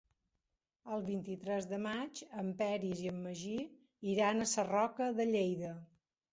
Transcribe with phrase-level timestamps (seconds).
[0.95, 3.55] El vint-i-tres de maig en Peris i en Magí
[4.17, 5.75] iran a Sarroca de Lleida.